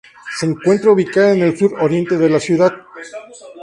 Se 0.39 0.47
encuentra 0.47 0.89
ubicada 0.91 1.33
en 1.33 1.43
el 1.43 1.55
sur-oriente 1.55 2.17
de 2.17 2.27
la 2.31 2.39
ciudad. 2.39 2.73